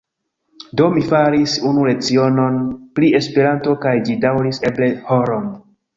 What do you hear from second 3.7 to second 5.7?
kaj ĝi daŭris eble horon.